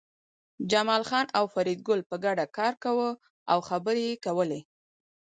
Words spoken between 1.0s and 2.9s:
خان او فریدګل په ګډه کار